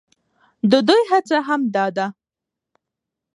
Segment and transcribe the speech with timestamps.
[0.71, 2.05] د دوى هڅه هم دا ده،